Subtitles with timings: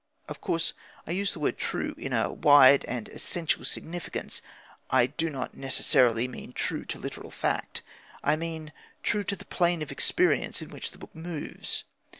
[0.27, 0.73] (Of course,
[1.05, 4.41] I use the word "true" in a wide and essential significance.
[4.89, 7.83] I do not necessarily mean true to literal fact;
[8.23, 8.71] I mean
[9.03, 11.83] true to the plane of experience in which the book moves.